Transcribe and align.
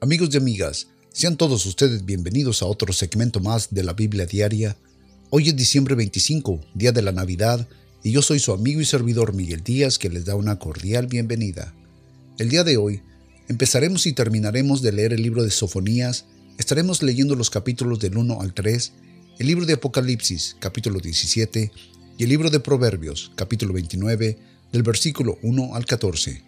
Amigos 0.00 0.30
y 0.32 0.36
amigas, 0.36 0.86
sean 1.12 1.36
todos 1.36 1.66
ustedes 1.66 2.04
bienvenidos 2.04 2.62
a 2.62 2.66
otro 2.66 2.92
segmento 2.92 3.40
más 3.40 3.74
de 3.74 3.82
la 3.82 3.94
Biblia 3.94 4.26
Diaria. 4.26 4.76
Hoy 5.30 5.48
es 5.48 5.56
diciembre 5.56 5.96
25, 5.96 6.60
día 6.72 6.92
de 6.92 7.02
la 7.02 7.10
Navidad, 7.10 7.68
y 8.04 8.12
yo 8.12 8.22
soy 8.22 8.38
su 8.38 8.52
amigo 8.52 8.80
y 8.80 8.84
servidor 8.84 9.34
Miguel 9.34 9.64
Díaz 9.64 9.98
que 9.98 10.08
les 10.08 10.24
da 10.24 10.36
una 10.36 10.60
cordial 10.60 11.08
bienvenida. 11.08 11.74
El 12.38 12.48
día 12.48 12.62
de 12.62 12.76
hoy 12.76 13.02
empezaremos 13.48 14.06
y 14.06 14.12
terminaremos 14.12 14.82
de 14.82 14.92
leer 14.92 15.12
el 15.12 15.22
libro 15.22 15.42
de 15.42 15.50
Sofonías, 15.50 16.26
estaremos 16.58 17.02
leyendo 17.02 17.34
los 17.34 17.50
capítulos 17.50 17.98
del 17.98 18.18
1 18.18 18.40
al 18.40 18.54
3, 18.54 18.92
el 19.40 19.46
libro 19.48 19.66
de 19.66 19.72
Apocalipsis, 19.72 20.54
capítulo 20.60 21.00
17, 21.00 21.72
y 22.16 22.22
el 22.22 22.28
libro 22.28 22.50
de 22.50 22.60
Proverbios, 22.60 23.32
capítulo 23.34 23.74
29, 23.74 24.38
del 24.70 24.82
versículo 24.84 25.38
1 25.42 25.74
al 25.74 25.86
14. 25.86 26.44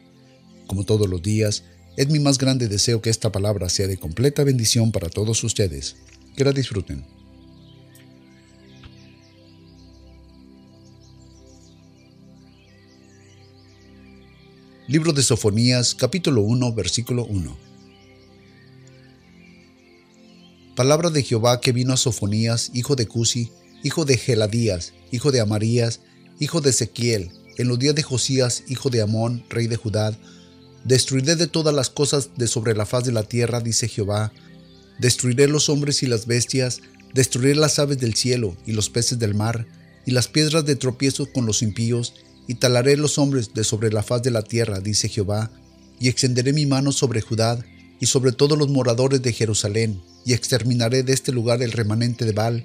Como 0.69 0.85
todos 0.85 1.09
los 1.09 1.21
días, 1.21 1.65
es 1.97 2.09
mi 2.09 2.19
más 2.19 2.39
grande 2.39 2.69
deseo 2.69 3.03
que 3.03 3.11
esta 3.11 3.33
palabra 3.33 3.69
sea 3.69 3.87
de 3.87 3.99
completa 3.99 4.45
bendición 4.45 4.93
para 4.93 5.09
todos 5.09 5.43
ustedes. 5.45 5.97
Que 6.37 6.45
la 6.45 6.53
disfruten. 6.53 7.05
Libro 14.87 15.13
de 15.13 15.23
Sofonías, 15.23 15.95
capítulo 15.95 16.43
1, 16.43 16.73
versículo 16.75 17.25
1. 17.25 17.57
Palabra 20.75 21.11
de 21.11 21.23
Jehová 21.23 21.61
que 21.61 21.73
vino 21.73 21.93
a 21.93 21.97
Sofonías, 21.97 22.71
hijo 22.75 22.97
de 22.97 23.07
Cusi, 23.07 23.53
hijo 23.85 24.05
de 24.05 24.17
Geladías, 24.17 24.93
hijo 25.13 25.31
de 25.31 25.41
Amarías, 25.41 26.01
hijo 26.39 26.61
de 26.61 26.71
Ezequiel, 26.71 27.31
en 27.59 27.69
los 27.69 27.79
días 27.79 27.95
de 27.95 28.03
Josías, 28.03 28.65
hijo 28.69 28.91
de 28.91 29.03
Amón, 29.03 29.45
rey 29.49 29.67
de 29.67 29.77
Judá, 29.77 30.19
Destruiré 30.85 31.37
de 31.37 31.47
todas 31.47 31.75
las 31.75 31.91
cosas 31.91 32.31
de 32.37 32.47
sobre 32.47 32.75
la 32.75 32.87
faz 32.87 33.05
de 33.05 33.13
la 33.13 33.23
tierra, 33.23 33.61
dice 33.61 33.89
Jehová. 33.89 34.33
Destruiré 34.99 35.47
los 35.47 35.69
hombres 35.69 36.03
y 36.03 36.07
las 36.07 36.27
bestias, 36.27 36.81
destruiré 37.15 37.55
las 37.55 37.79
aves 37.79 37.99
del 37.99 38.15
cielo 38.15 38.57
y 38.67 38.73
los 38.73 38.91
peces 38.91 39.19
del 39.19 39.35
mar, 39.35 39.67
y 40.07 40.13
las 40.13 40.29
piedras 40.29 40.65
de 40.65 40.77
tropiezo 40.77 41.31
con 41.33 41.47
los 41.47 41.63
impíos, 41.63 42.15
y 42.47 42.55
talaré 42.55 42.97
los 42.97 43.19
hombres 43.19 43.53
de 43.55 43.65
sobre 43.65 43.93
la 43.93 44.03
faz 44.03 44.23
de 44.23 44.31
la 44.31 44.43
tierra, 44.43 44.81
dice 44.81 45.09
Jehová, 45.09 45.51
y 46.01 46.09
extenderé 46.09 46.53
mi 46.53 46.67
mano 46.67 46.93
sobre 46.93 47.21
Judá 47.21 47.65
y 48.01 48.07
sobre 48.07 48.33
todos 48.33 48.59
los 48.59 48.71
moradores 48.71 49.23
de 49.23 49.33
Jerusalén, 49.33 50.01
y 50.25 50.33
exterminaré 50.33 51.03
de 51.03 51.13
este 51.13 51.33
lugar 51.33 51.63
el 51.63 51.73
remanente 51.73 52.25
de 52.25 52.33
Baal, 52.33 52.65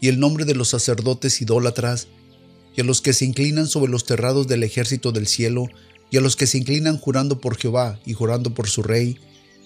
y 0.00 0.08
el 0.08 0.20
nombre 0.20 0.44
de 0.44 0.54
los 0.54 0.68
sacerdotes 0.68 1.40
idólatras, 1.42 2.06
y 2.76 2.80
a 2.80 2.84
los 2.84 3.00
que 3.00 3.12
se 3.12 3.24
inclinan 3.24 3.66
sobre 3.66 3.90
los 3.90 4.04
terrados 4.04 4.46
del 4.46 4.62
ejército 4.62 5.10
del 5.10 5.26
cielo, 5.26 5.68
y 6.10 6.16
a 6.16 6.20
los 6.20 6.36
que 6.36 6.46
se 6.46 6.58
inclinan 6.58 6.98
jurando 6.98 7.40
por 7.40 7.56
Jehová 7.56 7.98
y 8.04 8.12
jurando 8.12 8.54
por 8.54 8.68
su 8.68 8.82
rey, 8.82 9.18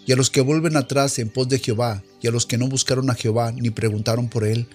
y 0.06 0.12
a 0.12 0.16
los 0.16 0.30
que 0.30 0.40
vuelven 0.40 0.76
atrás 0.76 1.18
en 1.18 1.28
pos 1.28 1.48
de 1.48 1.58
Jehová, 1.58 2.02
y 2.22 2.28
a 2.28 2.30
los 2.30 2.46
que 2.46 2.58
no 2.58 2.68
buscaron 2.68 3.10
a 3.10 3.14
Jehová 3.14 3.52
ni 3.52 3.70
preguntaron 3.70 4.28
por 4.28 4.44
él, 4.44 4.68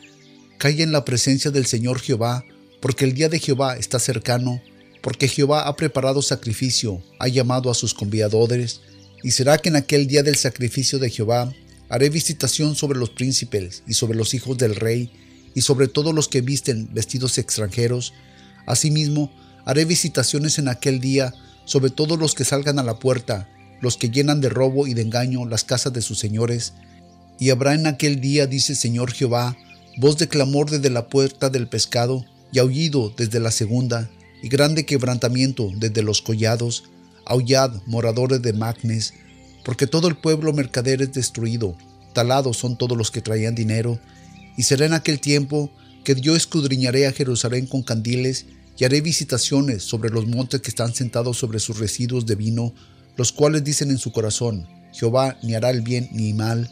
cae 0.58 0.82
en 0.82 0.92
la 0.92 1.06
presencia 1.06 1.52
del 1.52 1.66
Señor 1.66 2.00
Jehová, 2.00 2.46
porque 2.82 3.06
el 3.06 3.14
día 3.14 3.30
de 3.30 3.40
Jehová 3.40 3.78
está 3.78 4.00
cercano, 4.00 4.62
porque 5.02 5.28
Jehová 5.28 5.68
ha 5.68 5.76
preparado 5.76 6.22
sacrificio, 6.22 7.02
ha 7.20 7.28
llamado 7.28 7.70
a 7.70 7.76
sus 7.76 7.94
convidadores, 7.94 8.82
y 9.24 9.32
será 9.32 9.58
que 9.58 9.70
en 9.70 9.76
aquel 9.76 10.08
día 10.08 10.24
del 10.24 10.36
sacrificio 10.36 11.00
de 11.00 11.10
Jehová 11.10 11.52
haré 11.90 12.10
visitación 12.10 12.76
sobre 12.76 13.00
los 13.00 13.10
príncipes 13.10 13.84
y 13.88 13.94
sobre 13.94 14.18
los 14.18 14.34
hijos 14.34 14.58
del 14.58 14.76
rey, 14.76 15.12
y 15.56 15.62
sobre 15.62 15.88
todos 15.88 16.14
los 16.14 16.28
que 16.28 16.42
visten 16.42 16.90
vestidos 16.94 17.38
extranjeros. 17.38 18.14
Asimismo, 18.68 19.32
haré 19.66 19.86
visitaciones 19.86 20.60
en 20.60 20.68
aquel 20.68 21.00
día 21.00 21.34
sobre 21.66 21.90
todos 21.90 22.18
los 22.18 22.34
que 22.34 22.46
salgan 22.46 22.80
a 22.80 22.84
la 22.84 23.00
puerta, 23.00 23.50
los 23.82 23.98
que 23.98 24.10
llenan 24.10 24.42
de 24.42 24.50
robo 24.50 24.88
y 24.88 24.94
de 24.94 25.02
engaño 25.02 25.46
las 25.46 25.64
casas 25.64 25.94
de 25.94 26.02
sus 26.02 26.20
señores. 26.20 26.74
Y 27.40 27.50
habrá 27.50 27.74
en 27.74 27.88
aquel 27.88 28.22
día, 28.22 28.48
dice 28.48 28.76
Señor 28.76 29.12
Jehová, 29.12 29.58
voz 29.98 30.18
de 30.18 30.28
clamor 30.28 30.70
desde 30.70 30.90
la 30.90 31.08
puerta 31.08 31.50
del 31.50 31.68
pescado, 31.68 32.26
y 32.52 32.60
aullido 32.60 33.14
desde 33.18 33.40
la 33.40 33.52
segunda, 33.52 34.10
y 34.42 34.48
grande 34.48 34.86
quebrantamiento 34.86 35.72
desde 35.76 36.04
los 36.04 36.22
collados. 36.22 36.86
Aullad, 37.26 37.82
moradores 37.86 38.42
de 38.42 38.54
Magnes, 38.54 39.14
porque 39.66 39.88
todo 39.88 40.08
el 40.08 40.16
pueblo 40.16 40.54
mercader 40.54 41.02
es 41.02 41.12
destruido, 41.12 41.76
talados 42.14 42.58
son 42.58 42.78
todos 42.78 42.98
los 42.98 43.12
que 43.12 43.22
traían 43.22 43.56
dinero. 43.56 44.00
Y 44.58 44.64
será 44.64 44.86
en 44.86 44.94
aquel 44.94 45.20
tiempo 45.20 45.72
que 46.04 46.16
yo 46.16 46.36
escudriñaré 46.36 47.08
a 47.08 47.12
Jerusalén 47.12 47.66
con 47.66 47.82
candiles, 47.84 48.46
y 48.78 48.84
haré 48.84 49.02
visitaciones 49.02 49.84
sobre 49.84 50.10
los 50.10 50.28
montes 50.28 50.62
que 50.62 50.70
están 50.70 50.94
sentados 50.94 51.38
sobre 51.38 51.60
sus 51.60 51.80
residuos 51.80 52.26
de 52.26 52.36
vino, 52.36 52.74
los 53.16 53.32
cuales 53.32 53.64
dicen 53.64 53.90
en 53.90 53.98
su 53.98 54.12
corazón, 54.12 54.68
Jehová 54.92 55.38
ni 55.44 55.56
hará 55.56 55.70
el 55.70 55.82
bien 55.82 56.10
ni 56.12 56.34
mal. 56.34 56.70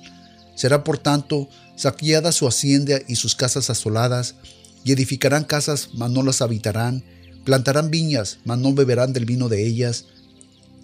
Será 0.56 0.84
por 0.84 0.98
tanto 0.98 1.50
saqueada 1.76 2.32
su 2.32 2.48
hacienda 2.48 3.00
y 3.08 3.16
sus 3.16 3.36
casas 3.36 3.70
asoladas, 3.70 4.36
y 4.84 4.92
edificarán 4.92 5.46
casas, 5.46 5.90
mas 5.94 6.12
no 6.12 6.24
las 6.24 6.42
habitarán, 6.42 7.04
plantarán 7.46 7.90
viñas, 7.90 8.40
mas 8.44 8.60
no 8.60 8.74
beberán 8.74 9.14
del 9.14 9.26
vino 9.26 9.48
de 9.48 9.66
ellas. 9.66 10.06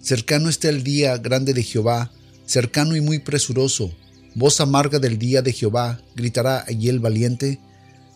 Cercano 0.02 0.48
está 0.48 0.70
el 0.70 0.82
día 0.82 1.18
grande 1.18 1.52
de 1.52 1.62
Jehová, 1.62 2.10
cercano 2.46 2.96
y 2.96 3.02
muy 3.02 3.18
presuroso. 3.18 3.92
Voz 4.34 4.60
amarga 4.60 4.98
del 4.98 5.18
día 5.18 5.42
de 5.42 5.52
Jehová, 5.52 6.00
gritará 6.16 6.64
allí 6.66 6.88
el 6.88 6.98
valiente. 6.98 7.60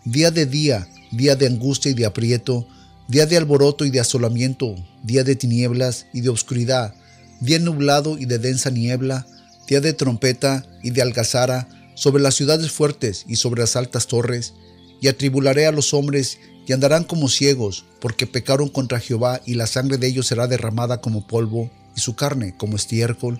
Día 0.06 0.30
de 0.30 0.46
día, 0.46 0.88
día 1.12 1.36
de 1.36 1.46
angustia 1.46 1.90
y 1.90 1.94
de 1.94 2.06
aprieto, 2.06 2.66
día 3.06 3.26
de 3.26 3.36
alboroto 3.36 3.84
y 3.84 3.90
de 3.90 4.00
asolamiento, 4.00 4.74
día 5.02 5.24
de 5.24 5.36
tinieblas 5.36 6.06
y 6.14 6.22
de 6.22 6.30
oscuridad, 6.30 6.94
día 7.40 7.58
nublado 7.58 8.16
y 8.18 8.24
de 8.24 8.38
densa 8.38 8.70
niebla, 8.70 9.26
día 9.68 9.80
de 9.80 9.92
trompeta 9.92 10.64
y 10.82 10.90
de 10.90 11.02
algazara 11.02 11.68
sobre 11.94 12.22
las 12.22 12.34
ciudades 12.34 12.72
fuertes 12.72 13.24
y 13.28 13.36
sobre 13.36 13.60
las 13.60 13.76
altas 13.76 14.06
torres, 14.06 14.54
y 15.00 15.08
atribularé 15.08 15.66
a 15.66 15.72
los 15.72 15.92
hombres 15.92 16.38
y 16.66 16.72
andarán 16.72 17.04
como 17.04 17.28
ciegos, 17.28 17.84
porque 18.00 18.26
pecaron 18.26 18.68
contra 18.68 19.00
Jehová 19.00 19.42
y 19.44 19.54
la 19.54 19.66
sangre 19.66 19.98
de 19.98 20.06
ellos 20.06 20.26
será 20.26 20.46
derramada 20.46 21.02
como 21.02 21.26
polvo 21.26 21.70
y 21.94 22.00
su 22.00 22.16
carne 22.16 22.56
como 22.56 22.76
estiércol, 22.76 23.38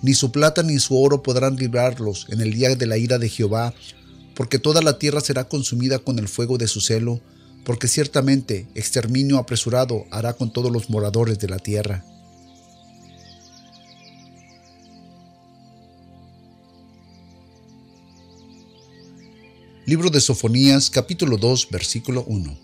ni 0.00 0.14
su 0.14 0.32
plata 0.32 0.62
ni 0.62 0.78
su 0.78 0.98
oro 0.98 1.22
podrán 1.22 1.56
librarlos 1.56 2.26
en 2.30 2.40
el 2.40 2.54
día 2.54 2.74
de 2.74 2.86
la 2.86 2.96
ira 2.96 3.18
de 3.18 3.28
Jehová, 3.28 3.74
porque 4.34 4.58
toda 4.58 4.80
la 4.80 4.98
tierra 4.98 5.20
será 5.20 5.44
consumida 5.44 5.98
con 5.98 6.18
el 6.18 6.28
fuego 6.28 6.56
de 6.56 6.66
su 6.66 6.80
celo, 6.80 7.20
porque 7.64 7.88
ciertamente 7.88 8.66
exterminio 8.74 9.38
apresurado 9.38 10.06
hará 10.10 10.32
con 10.34 10.52
todos 10.52 10.70
los 10.70 10.90
moradores 10.90 11.38
de 11.38 11.48
la 11.48 11.58
tierra. 11.58 12.04
Libro 19.86 20.10
de 20.10 20.20
Sofonías 20.20 20.90
capítulo 20.90 21.36
2 21.36 21.68
versículo 21.70 22.24
1 22.26 22.56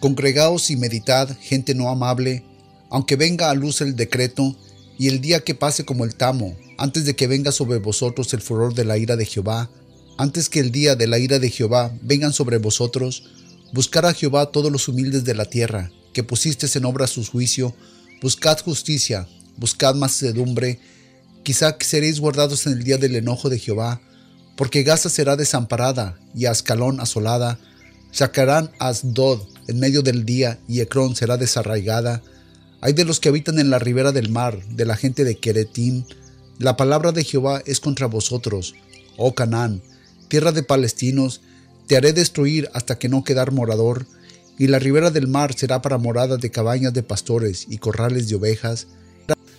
Congregaos 0.00 0.70
y 0.70 0.76
meditad, 0.76 1.36
gente 1.40 1.74
no 1.74 1.90
amable, 1.90 2.42
aunque 2.88 3.16
venga 3.16 3.50
a 3.50 3.54
luz 3.54 3.82
el 3.82 3.96
decreto, 3.96 4.56
y 4.98 5.08
el 5.08 5.20
día 5.20 5.40
que 5.40 5.54
pase 5.54 5.84
como 5.84 6.04
el 6.04 6.14
tamo, 6.14 6.56
antes 6.78 7.04
de 7.04 7.14
que 7.14 7.26
venga 7.26 7.52
sobre 7.52 7.78
vosotros 7.78 8.32
el 8.32 8.40
furor 8.40 8.74
de 8.74 8.84
la 8.84 8.96
ira 8.96 9.16
de 9.16 9.26
Jehová, 9.26 9.70
antes 10.20 10.50
que 10.50 10.60
el 10.60 10.70
día 10.70 10.96
de 10.96 11.06
la 11.06 11.18
ira 11.18 11.38
de 11.38 11.48
Jehová 11.48 11.96
vengan 12.02 12.34
sobre 12.34 12.58
vosotros, 12.58 13.30
buscar 13.72 14.04
a 14.04 14.12
Jehová 14.12 14.50
todos 14.52 14.70
los 14.70 14.86
humildes 14.86 15.24
de 15.24 15.34
la 15.34 15.46
tierra, 15.46 15.90
que 16.12 16.22
pusisteis 16.22 16.76
en 16.76 16.84
obra 16.84 17.06
su 17.06 17.24
juicio, 17.24 17.74
buscad 18.20 18.58
justicia, 18.60 19.26
buscad 19.56 19.94
macedumbre, 19.94 20.78
quizá 21.42 21.74
seréis 21.80 22.20
guardados 22.20 22.66
en 22.66 22.74
el 22.74 22.84
día 22.84 22.98
del 22.98 23.16
enojo 23.16 23.48
de 23.48 23.58
Jehová, 23.58 24.02
porque 24.56 24.82
Gaza 24.82 25.08
será 25.08 25.36
desamparada 25.36 26.18
y 26.34 26.44
Ascalón 26.44 27.00
asolada, 27.00 27.58
sacarán 28.12 28.70
a 28.78 28.88
Asdod 28.88 29.40
en 29.68 29.80
medio 29.80 30.02
del 30.02 30.26
día 30.26 30.58
y 30.68 30.80
Ecrón 30.80 31.16
será 31.16 31.38
desarraigada. 31.38 32.22
Hay 32.82 32.92
de 32.92 33.06
los 33.06 33.20
que 33.20 33.30
habitan 33.30 33.58
en 33.58 33.70
la 33.70 33.78
ribera 33.78 34.12
del 34.12 34.28
mar, 34.28 34.62
de 34.68 34.84
la 34.84 34.96
gente 34.96 35.24
de 35.24 35.38
Queretín, 35.38 36.04
la 36.58 36.76
palabra 36.76 37.10
de 37.10 37.24
Jehová 37.24 37.62
es 37.64 37.80
contra 37.80 38.06
vosotros, 38.06 38.74
oh 39.16 39.34
Canaán, 39.34 39.80
tierra 40.30 40.52
de 40.52 40.62
palestinos, 40.62 41.42
te 41.86 41.98
haré 41.98 42.14
destruir 42.14 42.70
hasta 42.72 42.98
que 42.98 43.10
no 43.10 43.22
quedar 43.22 43.52
morador, 43.52 44.06
y 44.58 44.68
la 44.68 44.78
ribera 44.78 45.10
del 45.10 45.28
mar 45.28 45.54
será 45.54 45.82
para 45.82 45.98
moradas 45.98 46.40
de 46.40 46.50
cabañas 46.50 46.94
de 46.94 47.02
pastores 47.02 47.66
y 47.68 47.76
corrales 47.76 48.28
de 48.28 48.36
ovejas, 48.36 48.86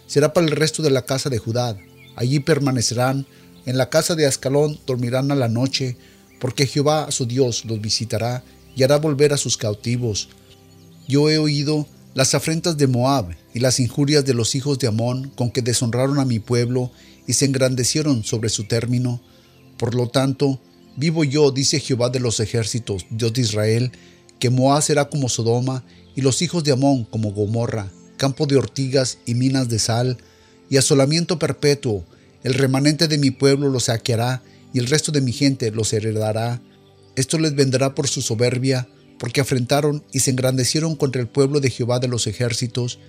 será 0.07 0.33
para 0.33 0.47
el 0.47 0.53
resto 0.53 0.81
de 0.81 0.89
la 0.89 1.05
casa 1.05 1.29
de 1.29 1.37
Judá. 1.37 1.77
Allí 2.15 2.39
permanecerán, 2.39 3.27
en 3.65 3.77
la 3.77 3.89
casa 3.89 4.15
de 4.15 4.25
Ascalón 4.25 4.79
dormirán 4.87 5.31
a 5.31 5.35
la 5.35 5.47
noche, 5.47 5.97
porque 6.39 6.65
Jehová 6.65 7.11
su 7.11 7.27
Dios 7.27 7.65
los 7.65 7.79
visitará 7.79 8.43
y 8.75 8.83
hará 8.83 8.97
volver 8.97 9.33
a 9.33 9.37
sus 9.37 9.57
cautivos. 9.57 10.29
Yo 11.07 11.29
he 11.29 11.37
oído 11.37 11.87
las 12.13 12.33
afrentas 12.33 12.77
de 12.77 12.87
Moab 12.87 13.35
y 13.53 13.59
las 13.59 13.79
injurias 13.79 14.25
de 14.25 14.33
los 14.33 14.55
hijos 14.55 14.79
de 14.79 14.87
Amón 14.87 15.31
con 15.35 15.51
que 15.51 15.61
deshonraron 15.61 16.19
a 16.19 16.25
mi 16.25 16.39
pueblo 16.39 16.91
y 17.27 17.33
se 17.33 17.45
engrandecieron 17.45 18.23
sobre 18.23 18.49
su 18.49 18.65
término. 18.65 19.21
Por 19.81 19.95
lo 19.95 20.07
tanto, 20.07 20.59
vivo 20.95 21.23
yo, 21.23 21.49
dice 21.49 21.79
Jehová 21.79 22.11
de 22.11 22.19
los 22.19 22.39
ejércitos, 22.39 23.07
Dios 23.09 23.33
de 23.33 23.41
Israel, 23.41 23.91
que 24.37 24.51
Moab 24.51 24.83
será 24.83 25.09
como 25.09 25.27
Sodoma 25.27 25.83
y 26.15 26.21
los 26.21 26.43
hijos 26.43 26.63
de 26.63 26.71
Amón 26.71 27.03
como 27.03 27.31
Gomorra. 27.31 27.91
campo 28.15 28.45
de 28.45 28.57
ortigas 28.57 29.17
y 29.25 29.33
minas 29.33 29.69
de 29.69 29.79
sal, 29.79 30.19
y 30.69 30.77
asolamiento 30.77 31.39
perpetuo. 31.39 32.05
El 32.43 32.53
remanente 32.53 33.07
de 33.07 33.17
mi 33.17 33.31
pueblo 33.31 33.69
los 33.69 33.85
saqueará, 33.85 34.43
y 34.71 34.77
el 34.77 34.85
resto 34.85 35.11
de 35.11 35.21
mi 35.21 35.31
gente 35.31 35.71
los 35.71 35.91
heredará. 35.93 36.61
Esto 37.15 37.39
les 37.39 37.55
vendrá 37.55 37.95
por 37.95 38.07
su 38.07 38.21
soberbia, 38.21 38.87
porque 39.17 39.41
afrentaron 39.41 40.03
y 40.11 40.19
se 40.19 40.29
engrandecieron 40.29 40.95
contra 40.95 41.23
el 41.23 41.27
pueblo 41.27 41.59
de 41.59 41.71
Jehová 41.71 41.97
de 41.97 42.07
los 42.07 42.27
ejércitos. 42.27 42.99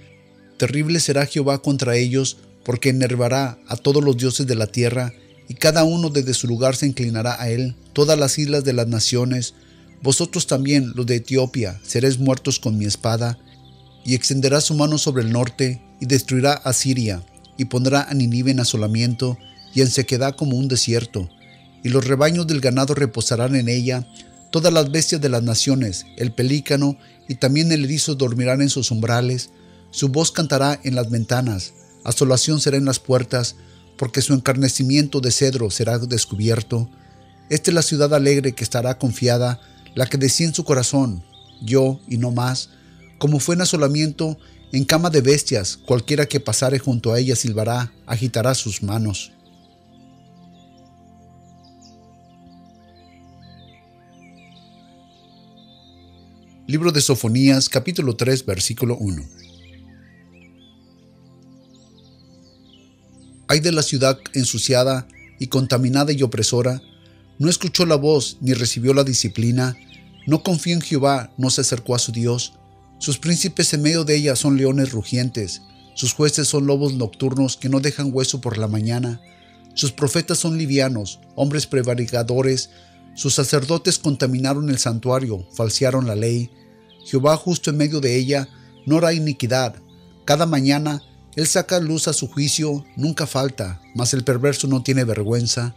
Terrible 0.56 1.00
será 1.00 1.26
Jehová 1.26 1.60
contra 1.60 1.96
ellos, 1.96 2.38
porque 2.64 2.88
enervará 2.88 3.58
a 3.68 3.76
todos 3.76 4.02
los 4.02 4.16
dioses 4.16 4.46
de 4.46 4.54
la 4.54 4.68
tierra, 4.68 5.12
y 5.48 5.54
cada 5.54 5.84
uno 5.84 6.10
desde 6.10 6.34
su 6.34 6.46
lugar 6.46 6.76
se 6.76 6.86
inclinará 6.86 7.40
a 7.40 7.50
él, 7.50 7.74
todas 7.92 8.18
las 8.18 8.38
islas 8.38 8.64
de 8.64 8.72
las 8.72 8.86
naciones. 8.86 9.54
Vosotros 10.02 10.46
también, 10.46 10.92
los 10.94 11.06
de 11.06 11.16
Etiopía, 11.16 11.80
seréis 11.84 12.18
muertos 12.18 12.58
con 12.58 12.78
mi 12.78 12.84
espada, 12.84 13.38
y 14.04 14.14
extenderá 14.14 14.60
su 14.60 14.74
mano 14.74 14.98
sobre 14.98 15.22
el 15.22 15.32
norte, 15.32 15.80
y 16.00 16.06
destruirá 16.06 16.54
a 16.54 16.72
Siria, 16.72 17.24
y 17.56 17.66
pondrá 17.66 18.02
a 18.02 18.14
Ninive 18.14 18.50
en 18.50 18.60
asolamiento, 18.60 19.38
y 19.74 19.80
en 19.80 19.90
sequedad 19.90 20.34
como 20.34 20.56
un 20.56 20.68
desierto, 20.68 21.28
y 21.84 21.88
los 21.88 22.06
rebaños 22.06 22.46
del 22.46 22.60
ganado 22.60 22.94
reposarán 22.94 23.56
en 23.56 23.68
ella, 23.68 24.06
todas 24.50 24.72
las 24.72 24.90
bestias 24.90 25.20
de 25.20 25.28
las 25.28 25.42
naciones, 25.42 26.06
el 26.16 26.32
pelícano, 26.32 26.96
y 27.28 27.36
también 27.36 27.72
el 27.72 27.84
erizo 27.84 28.14
dormirán 28.14 28.60
en 28.62 28.68
sus 28.68 28.90
umbrales, 28.90 29.50
su 29.90 30.08
voz 30.08 30.32
cantará 30.32 30.80
en 30.84 30.94
las 30.94 31.10
ventanas, 31.10 31.74
asolación 32.04 32.60
será 32.60 32.76
en 32.76 32.84
las 32.84 32.98
puertas, 32.98 33.56
porque 34.02 34.20
su 34.20 34.34
encarnecimiento 34.34 35.20
de 35.20 35.30
cedro 35.30 35.70
será 35.70 35.96
descubierto. 35.96 36.90
Esta 37.48 37.70
es 37.70 37.74
la 37.76 37.82
ciudad 37.82 38.12
alegre 38.12 38.50
que 38.50 38.64
estará 38.64 38.98
confiada, 38.98 39.60
la 39.94 40.06
que 40.06 40.18
decía 40.18 40.44
en 40.44 40.54
su 40.54 40.64
corazón, 40.64 41.22
yo 41.60 42.00
y 42.08 42.16
no 42.16 42.32
más, 42.32 42.70
como 43.18 43.38
fue 43.38 43.54
en 43.54 43.60
asolamiento, 43.60 44.36
en 44.72 44.84
cama 44.84 45.08
de 45.08 45.20
bestias, 45.20 45.76
cualquiera 45.76 46.26
que 46.26 46.40
pasare 46.40 46.80
junto 46.80 47.12
a 47.12 47.20
ella 47.20 47.36
silbará, 47.36 47.92
agitará 48.04 48.56
sus 48.56 48.82
manos. 48.82 49.30
Libro 56.66 56.90
de 56.90 57.00
Sofonías, 57.00 57.68
capítulo 57.68 58.16
3, 58.16 58.46
versículo 58.46 58.96
1. 58.96 59.22
Hay 63.52 63.60
de 63.60 63.70
la 63.70 63.82
ciudad 63.82 64.18
ensuciada 64.32 65.06
y 65.38 65.48
contaminada 65.48 66.10
y 66.10 66.22
opresora, 66.22 66.80
no 67.38 67.50
escuchó 67.50 67.84
la 67.84 67.96
voz 67.96 68.38
ni 68.40 68.54
recibió 68.54 68.94
la 68.94 69.04
disciplina, 69.04 69.76
no 70.26 70.42
confió 70.42 70.72
en 70.72 70.80
Jehová, 70.80 71.34
no 71.36 71.50
se 71.50 71.60
acercó 71.60 71.94
a 71.94 71.98
su 71.98 72.12
Dios. 72.12 72.54
Sus 72.98 73.18
príncipes 73.18 73.74
en 73.74 73.82
medio 73.82 74.04
de 74.04 74.16
ella 74.16 74.36
son 74.36 74.56
leones 74.56 74.92
rugientes, 74.92 75.60
sus 75.94 76.14
jueces 76.14 76.48
son 76.48 76.66
lobos 76.66 76.94
nocturnos 76.94 77.58
que 77.58 77.68
no 77.68 77.80
dejan 77.80 78.08
hueso 78.10 78.40
por 78.40 78.56
la 78.56 78.68
mañana, 78.68 79.20
sus 79.74 79.92
profetas 79.92 80.38
son 80.38 80.56
livianos, 80.56 81.20
hombres 81.34 81.66
prevaricadores, 81.66 82.70
sus 83.14 83.34
sacerdotes 83.34 83.98
contaminaron 83.98 84.70
el 84.70 84.78
santuario, 84.78 85.46
falsearon 85.52 86.06
la 86.06 86.16
ley. 86.16 86.50
Jehová 87.04 87.36
justo 87.36 87.68
en 87.68 87.76
medio 87.76 88.00
de 88.00 88.16
ella, 88.16 88.48
no 88.86 88.96
hará 88.96 89.12
iniquidad. 89.12 89.74
Cada 90.24 90.46
mañana 90.46 91.02
él 91.34 91.46
saca 91.46 91.80
luz 91.80 92.08
a 92.08 92.12
su 92.12 92.28
juicio, 92.28 92.84
nunca 92.96 93.26
falta, 93.26 93.80
mas 93.94 94.12
el 94.12 94.22
perverso 94.22 94.66
no 94.66 94.82
tiene 94.82 95.04
vergüenza. 95.04 95.74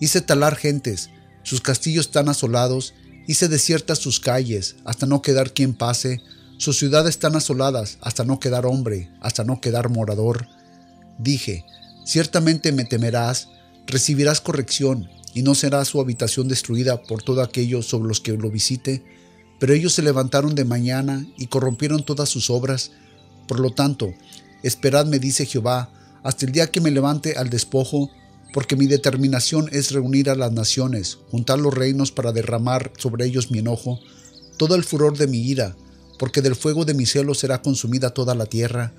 Hice 0.00 0.22
talar 0.22 0.56
gentes, 0.56 1.10
sus 1.42 1.60
castillos 1.60 2.06
están 2.06 2.28
asolados, 2.28 2.94
hice 3.26 3.48
desiertas 3.48 3.98
sus 3.98 4.20
calles, 4.20 4.76
hasta 4.84 5.06
no 5.06 5.20
quedar 5.20 5.52
quien 5.52 5.74
pase, 5.74 6.22
sus 6.58 6.78
ciudades 6.78 7.10
están 7.10 7.36
asoladas, 7.36 7.98
hasta 8.00 8.24
no 8.24 8.40
quedar 8.40 8.64
hombre, 8.64 9.10
hasta 9.20 9.44
no 9.44 9.60
quedar 9.60 9.90
morador. 9.90 10.48
Dije, 11.18 11.66
ciertamente 12.06 12.72
me 12.72 12.84
temerás, 12.84 13.48
recibirás 13.86 14.40
corrección, 14.40 15.10
y 15.34 15.42
no 15.42 15.54
será 15.54 15.84
su 15.84 16.00
habitación 16.00 16.48
destruida 16.48 17.02
por 17.02 17.22
todo 17.22 17.42
aquello 17.42 17.82
sobre 17.82 18.08
los 18.08 18.20
que 18.22 18.32
lo 18.32 18.50
visite, 18.50 19.04
pero 19.60 19.74
ellos 19.74 19.92
se 19.92 20.00
levantaron 20.00 20.54
de 20.54 20.64
mañana 20.64 21.26
y 21.36 21.48
corrompieron 21.48 22.02
todas 22.02 22.30
sus 22.30 22.48
obras. 22.48 22.92
Por 23.46 23.60
lo 23.60 23.70
tanto, 23.70 24.14
Esperad, 24.66 25.06
me 25.06 25.20
dice 25.20 25.46
Jehová, 25.46 25.90
hasta 26.24 26.44
el 26.44 26.50
día 26.50 26.72
que 26.72 26.80
me 26.80 26.90
levante 26.90 27.36
al 27.36 27.50
despojo, 27.50 28.10
porque 28.52 28.74
mi 28.74 28.88
determinación 28.88 29.68
es 29.70 29.92
reunir 29.92 30.28
a 30.28 30.34
las 30.34 30.50
naciones, 30.50 31.18
juntar 31.30 31.60
los 31.60 31.72
reinos 31.72 32.10
para 32.10 32.32
derramar 32.32 32.90
sobre 32.98 33.26
ellos 33.26 33.52
mi 33.52 33.60
enojo, 33.60 34.00
todo 34.56 34.74
el 34.74 34.82
furor 34.82 35.16
de 35.16 35.28
mi 35.28 35.38
ira, 35.38 35.76
porque 36.18 36.42
del 36.42 36.56
fuego 36.56 36.84
de 36.84 36.94
mi 36.94 37.06
cielo 37.06 37.32
será 37.34 37.62
consumida 37.62 38.10
toda 38.10 38.34
la 38.34 38.46
tierra. 38.46 38.92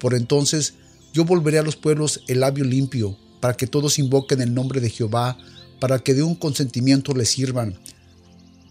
Por 0.00 0.14
entonces 0.14 0.76
yo 1.12 1.26
volveré 1.26 1.58
a 1.58 1.62
los 1.62 1.76
pueblos 1.76 2.22
el 2.26 2.40
labio 2.40 2.64
limpio, 2.64 3.18
para 3.42 3.54
que 3.54 3.66
todos 3.66 3.98
invoquen 3.98 4.40
el 4.40 4.54
nombre 4.54 4.80
de 4.80 4.88
Jehová, 4.88 5.36
para 5.78 5.98
que 5.98 6.14
de 6.14 6.22
un 6.22 6.36
consentimiento 6.36 7.12
le 7.12 7.26
sirvan. 7.26 7.78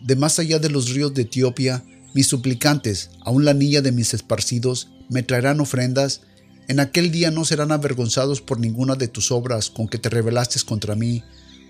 De 0.01 0.15
más 0.15 0.39
allá 0.39 0.57
de 0.57 0.71
los 0.71 0.89
ríos 0.89 1.13
de 1.13 1.21
Etiopía, 1.21 1.83
mis 2.15 2.25
suplicantes, 2.25 3.11
aun 3.19 3.45
la 3.45 3.53
niña 3.53 3.81
de 3.81 3.91
mis 3.91 4.15
esparcidos, 4.15 4.87
me 5.07 5.21
traerán 5.21 5.59
ofrendas 5.59 6.21
en 6.71 6.79
aquel 6.79 7.11
día 7.11 7.31
no 7.31 7.43
serán 7.43 7.73
avergonzados 7.73 8.39
por 8.39 8.57
ninguna 8.57 8.95
de 8.95 9.09
tus 9.09 9.29
obras 9.33 9.69
con 9.69 9.89
que 9.89 9.97
te 9.97 10.07
rebelaste 10.07 10.57
contra 10.61 10.95
mí, 10.95 11.21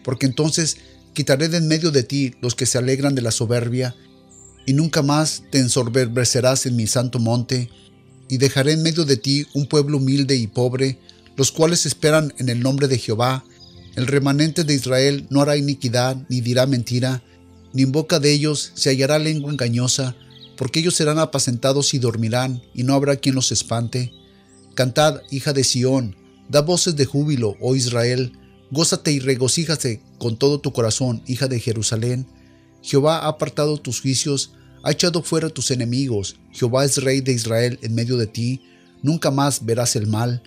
porque 0.04 0.28
entonces 0.28 0.78
quitaré 1.14 1.50
de 1.50 1.58
en 1.58 1.68
medio 1.68 1.90
de 1.90 2.04
ti 2.04 2.36
los 2.40 2.54
que 2.54 2.68
se 2.68 2.78
alegran 2.78 3.16
de 3.16 3.24
la 3.24 3.32
soberbia, 3.32 3.96
y 4.68 4.74
nunca 4.74 5.02
más 5.02 5.42
te 5.52 5.58
ensorberbecerás 5.58 6.68
en 6.68 6.76
mi 6.76 6.86
santo 6.86 7.18
monte, 7.18 7.72
y 8.30 8.38
dejaré 8.38 8.74
en 8.74 8.84
medio 8.84 9.04
de 9.04 9.18
ti 9.18 9.48
un 9.56 9.66
pueblo 9.66 9.98
humilde 9.98 10.36
y 10.36 10.46
pobre, 10.46 11.00
los 11.36 11.52
cuales 11.52 11.88
esperan 11.88 12.32
en 12.38 12.50
el 12.50 12.62
nombre 12.62 12.88
de 12.88 13.00
Jehová. 13.00 13.44
El 13.96 14.06
remanente 14.06 14.66
de 14.66 14.76
Israel 14.76 15.26
no 15.32 15.42
hará 15.42 15.58
iniquidad, 15.58 16.16
ni 16.30 16.42
dirá 16.42 16.68
mentira, 16.68 17.24
ni 17.74 17.82
en 17.82 17.92
boca 17.92 18.20
de 18.20 18.32
ellos 18.32 18.72
se 18.76 18.92
hallará 18.92 19.18
lengua 19.18 19.52
engañosa, 19.52 20.16
porque 20.58 20.80
ellos 20.80 20.94
serán 20.94 21.18
apacentados 21.18 21.96
y 21.96 21.98
dormirán, 21.98 22.62
y 22.76 22.84
no 22.84 22.94
habrá 22.94 23.16
quien 23.16 23.34
los 23.34 23.52
espante. 23.52 24.14
Cantad, 24.82 25.22
hija 25.30 25.54
de 25.54 25.64
Sión, 25.64 26.16
da 26.50 26.62
voces 26.62 26.96
de 26.96 27.06
júbilo, 27.06 27.56
oh 27.62 27.76
Israel, 27.76 28.32
gózate 28.72 29.12
y 29.12 29.20
regocíjate 29.20 30.02
con 30.18 30.38
todo 30.38 30.60
tu 30.60 30.74
corazón, 30.74 31.22
hija 31.28 31.48
de 31.48 31.60
Jerusalén. 31.60 32.26
Jehová 32.82 33.20
ha 33.20 33.28
apartado 33.28 33.78
tus 33.78 34.02
juicios, 34.02 34.54
ha 34.82 34.90
echado 34.90 35.22
fuera 35.22 35.50
tus 35.50 35.70
enemigos, 35.70 36.38
Jehová 36.52 36.84
es 36.84 36.98
rey 36.98 37.22
de 37.22 37.32
Israel 37.32 37.78
en 37.84 37.94
medio 37.94 38.18
de 38.18 38.26
ti, 38.26 38.64
nunca 39.04 39.30
más 39.30 39.68
verás 39.68 39.96
el 39.96 40.08
mal. 40.08 40.42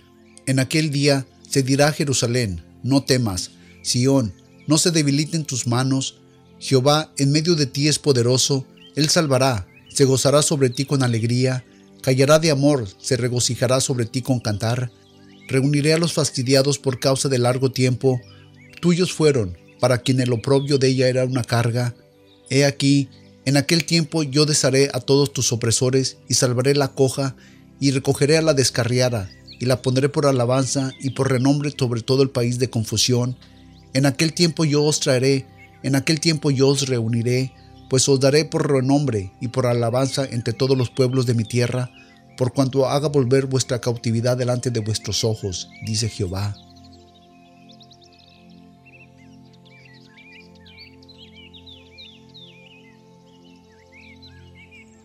En 0.47 0.59
aquel 0.59 0.91
día 0.91 1.25
se 1.49 1.63
dirá 1.63 1.87
a 1.87 1.93
Jerusalén, 1.93 2.61
no 2.83 3.05
temas, 3.05 3.51
Sión, 3.83 4.33
no 4.67 4.77
se 4.77 4.91
debiliten 4.91 5.45
tus 5.45 5.65
manos, 5.65 6.17
Jehová 6.59 7.09
en 7.17 7.31
medio 7.31 7.55
de 7.55 7.67
ti 7.67 7.87
es 7.87 7.99
poderoso, 7.99 8.67
él 8.97 9.07
salvará, 9.07 9.65
se 9.87 10.03
gozará 10.03 10.41
sobre 10.41 10.69
ti 10.69 10.83
con 10.83 11.03
alegría, 11.03 11.63
callará 12.05 12.37
de 12.37 12.51
amor, 12.51 12.87
se 12.99 13.17
regocijará 13.17 13.81
sobre 13.81 14.05
ti 14.05 14.21
con 14.21 14.39
cantar. 14.39 14.91
Reuniré 15.47 15.91
a 15.91 15.97
los 15.97 16.13
fastidiados 16.13 16.77
por 16.77 16.99
causa 16.99 17.29
de 17.29 17.39
largo 17.39 17.71
tiempo. 17.71 18.21
Tuyos 18.79 19.11
fueron, 19.11 19.57
para 19.79 19.97
quien 19.97 20.19
el 20.19 20.31
oprobio 20.31 20.77
de 20.77 20.89
ella 20.89 21.09
era 21.09 21.25
una 21.25 21.43
carga. 21.43 21.95
He 22.51 22.63
aquí, 22.63 23.09
en 23.45 23.57
aquel 23.57 23.85
tiempo 23.85 24.21
yo 24.21 24.45
desharé 24.45 24.91
a 24.93 24.99
todos 24.99 25.33
tus 25.33 25.51
opresores 25.51 26.17
y 26.29 26.35
salvaré 26.35 26.75
la 26.75 26.89
coja 26.89 27.35
y 27.79 27.89
recogeré 27.89 28.37
a 28.37 28.43
la 28.43 28.53
descarriada 28.53 29.27
y 29.59 29.65
la 29.65 29.81
pondré 29.81 30.07
por 30.07 30.27
alabanza 30.27 30.91
y 30.99 31.09
por 31.09 31.31
renombre 31.31 31.73
sobre 31.75 32.03
todo 32.03 32.21
el 32.21 32.29
país 32.29 32.59
de 32.59 32.69
confusión. 32.69 33.35
En 33.95 34.05
aquel 34.05 34.35
tiempo 34.35 34.63
yo 34.63 34.83
os 34.83 34.99
traeré, 34.99 35.47
en 35.81 35.95
aquel 35.95 36.19
tiempo 36.19 36.51
yo 36.51 36.67
os 36.67 36.87
reuniré, 36.87 37.51
pues 37.89 38.07
os 38.09 38.19
daré 38.19 38.45
por 38.45 38.71
renombre 38.71 39.31
y 39.39 39.49
por 39.49 39.65
alabanza 39.67 40.25
entre 40.25 40.53
todos 40.53 40.77
los 40.77 40.89
pueblos 40.89 41.25
de 41.25 41.33
mi 41.33 41.43
tierra, 41.43 41.91
por 42.37 42.53
cuanto 42.53 42.87
haga 42.87 43.07
volver 43.07 43.45
vuestra 43.45 43.79
cautividad 43.79 44.37
delante 44.37 44.71
de 44.71 44.79
vuestros 44.79 45.23
ojos, 45.23 45.69
dice 45.85 46.09
Jehová. 46.09 46.55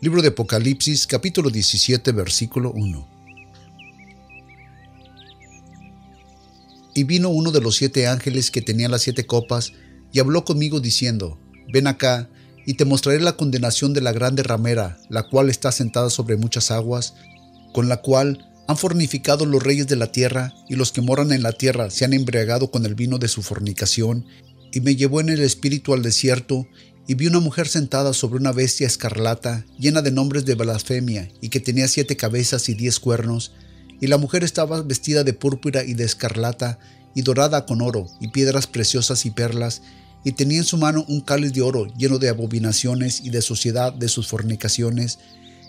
Libro 0.03 0.23
de 0.23 0.29
Apocalipsis 0.29 1.07
capítulo 1.07 1.51
17 1.51 2.13
versículo 2.13 2.73
1 2.73 3.07
Y 6.95 7.05
vino 7.05 7.29
uno 7.29 7.51
de 7.51 7.61
los 7.61 7.77
siete 7.77 8.07
ángeles 8.07 8.51
que 8.51 8.63
tenía 8.63 8.89
las 8.89 9.03
siete 9.03 9.27
copas, 9.27 9.73
y 10.13 10.19
habló 10.19 10.45
conmigo 10.45 10.81
diciendo, 10.81 11.39
Ven 11.73 11.87
acá, 11.87 12.29
y 12.67 12.75
te 12.75 12.85
mostraré 12.85 13.21
la 13.21 13.37
condenación 13.37 13.93
de 13.93 14.01
la 14.01 14.13
grande 14.13 14.43
ramera, 14.43 14.99
la 15.09 15.23
cual 15.25 15.51
está 15.51 15.73
sentada 15.73 16.11
sobre 16.11 16.37
muchas 16.37 16.71
aguas, 16.71 17.15
con 17.73 17.89
la 17.89 17.99
cual 17.99 18.47
han 18.69 18.77
fornificado 18.77 19.47
los 19.47 19.63
reyes 19.63 19.87
de 19.89 19.97
la 19.97 20.13
tierra, 20.13 20.55
y 20.69 20.77
los 20.77 20.93
que 20.93 21.01
moran 21.01 21.33
en 21.33 21.43
la 21.43 21.53
tierra 21.53 21.91
se 21.91 22.05
han 22.05 22.13
embriagado 22.13 22.71
con 22.71 22.87
el 22.87 22.95
vino 22.95 23.19
de 23.19 23.29
su 23.29 23.43
fornicación, 23.43 24.27
y 24.73 24.81
me 24.81 24.95
llevó 24.95 25.21
en 25.21 25.29
el 25.29 25.41
espíritu 25.41 25.93
al 25.93 26.03
desierto, 26.03 26.67
y 27.09 27.15
vi 27.15 27.27
una 27.27 27.41
mujer 27.41 27.67
sentada 27.67 28.13
sobre 28.13 28.39
una 28.39 28.53
bestia 28.53 28.87
escarlata, 28.87 29.67
llena 29.79 30.03
de 30.03 30.13
nombres 30.13 30.45
de 30.45 30.55
blasfemia, 30.55 31.29
y 31.41 31.49
que 31.49 31.59
tenía 31.59 31.89
siete 31.89 32.17
cabezas 32.17 32.69
y 32.69 32.75
diez 32.75 33.01
cuernos, 33.01 33.53
y 34.01 34.07
la 34.07 34.19
mujer 34.19 34.45
estaba 34.45 34.83
vestida 34.83 35.25
de 35.25 35.33
púrpura 35.33 35.83
y 35.83 35.95
de 35.95 36.05
escarlata, 36.05 36.79
y 37.15 37.23
dorada 37.23 37.67
con 37.67 37.83
oro, 37.83 38.07
y 38.21 38.29
piedras 38.29 38.69
preciosas 38.69 39.27
y 39.27 39.33
perlas, 39.33 39.83
y 40.25 40.33
tenía 40.33 40.59
en 40.59 40.65
su 40.65 40.77
mano 40.77 41.05
un 41.09 41.21
cáliz 41.21 41.53
de 41.53 41.63
oro 41.63 41.87
lleno 41.97 42.19
de 42.19 42.29
abominaciones 42.29 43.21
y 43.21 43.31
de 43.31 43.43
suciedad 43.43 43.93
de 43.93 44.09
sus 44.09 44.27
fornicaciones, 44.29 45.19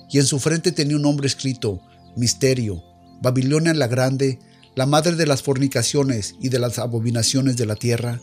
y 0.09 0.19
en 0.19 0.25
su 0.25 0.39
frente 0.39 0.71
tenía 0.71 0.97
un 0.97 1.03
nombre 1.03 1.27
escrito, 1.27 1.81
Misterio, 2.15 2.83
Babilonia 3.21 3.73
la 3.73 3.87
Grande, 3.87 4.39
la 4.75 4.85
madre 4.85 5.15
de 5.15 5.25
las 5.25 5.41
fornicaciones 5.41 6.35
y 6.41 6.49
de 6.49 6.59
las 6.59 6.79
abominaciones 6.79 7.55
de 7.55 7.65
la 7.65 7.75
tierra. 7.75 8.19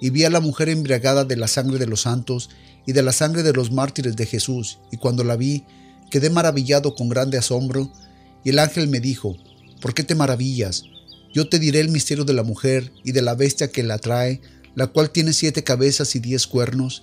Y 0.00 0.10
vi 0.10 0.24
a 0.24 0.30
la 0.30 0.40
mujer 0.40 0.68
embriagada 0.68 1.24
de 1.24 1.36
la 1.36 1.48
sangre 1.48 1.78
de 1.78 1.86
los 1.86 2.02
santos 2.02 2.50
y 2.86 2.92
de 2.92 3.02
la 3.02 3.12
sangre 3.12 3.42
de 3.42 3.52
los 3.52 3.72
mártires 3.72 4.16
de 4.16 4.26
Jesús, 4.26 4.78
y 4.90 4.96
cuando 4.96 5.24
la 5.24 5.36
vi, 5.36 5.64
quedé 6.10 6.30
maravillado 6.30 6.94
con 6.94 7.08
grande 7.08 7.36
asombro, 7.36 7.92
y 8.44 8.50
el 8.50 8.58
ángel 8.58 8.88
me 8.88 9.00
dijo, 9.00 9.36
¿por 9.80 9.92
qué 9.92 10.04
te 10.04 10.14
maravillas? 10.14 10.84
Yo 11.34 11.48
te 11.48 11.58
diré 11.58 11.80
el 11.80 11.90
misterio 11.90 12.24
de 12.24 12.32
la 12.32 12.42
mujer 12.42 12.92
y 13.04 13.12
de 13.12 13.20
la 13.20 13.34
bestia 13.34 13.70
que 13.70 13.82
la 13.82 13.98
trae, 13.98 14.40
la 14.78 14.86
cual 14.86 15.10
tiene 15.10 15.32
siete 15.32 15.64
cabezas 15.64 16.14
y 16.14 16.20
diez 16.20 16.46
cuernos. 16.46 17.02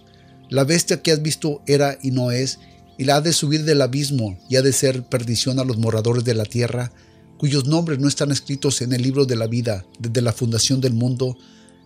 La 0.50 0.64
bestia 0.64 1.02
que 1.02 1.12
has 1.12 1.22
visto 1.22 1.62
era 1.68 2.00
y 2.02 2.12
no 2.12 2.32
es, 2.32 2.60
y 2.98 3.04
la 3.04 3.18
ha 3.18 3.22
de 3.22 3.34
subir 3.34 3.66
del 3.66 3.82
abismo 3.82 4.40
y 4.48 4.56
ha 4.56 4.62
de 4.62 4.72
ser 4.72 5.04
perdición 5.04 5.60
a 5.60 5.66
los 5.66 5.78
moradores 5.78 6.24
de 6.24 6.36
la 6.36 6.46
tierra, 6.46 6.94
cuyos 7.38 7.66
nombres 7.66 8.00
no 8.00 8.08
están 8.08 8.32
escritos 8.32 8.82
en 8.82 8.94
el 8.94 9.02
libro 9.02 9.26
de 9.26 9.36
la 9.36 9.48
vida 9.48 9.86
desde 10.00 10.22
la 10.22 10.32
fundación 10.32 10.80
del 10.80 10.94
mundo, 10.94 11.38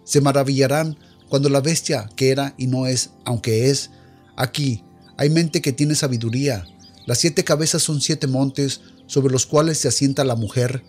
se 0.03 0.21
maravillarán 0.21 0.95
cuando 1.27 1.49
la 1.49 1.59
bestia 1.59 2.07
que 2.15 2.29
era 2.29 2.53
y 2.55 2.67
no 2.67 2.85
es, 2.85 3.09
aunque 3.25 3.71
es, 3.71 3.89
aquí 4.37 4.83
hay 5.17 5.31
mente 5.31 5.59
que 5.59 5.73
tiene 5.73 5.95
sabiduría. 5.95 6.67
Las 7.07 7.17
siete 7.17 7.43
cabezas 7.43 7.81
son 7.81 7.99
siete 7.99 8.27
montes 8.27 8.81
sobre 9.07 9.33
los 9.33 9.47
cuales 9.47 9.79
se 9.79 9.87
asienta 9.87 10.23
la 10.23 10.35
mujer, 10.35 10.83